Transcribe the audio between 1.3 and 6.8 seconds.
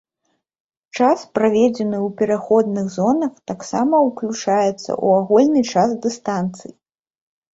праведзены ў пераходных зонах, таксама ўключаецца ў агульны час дыстанцыі.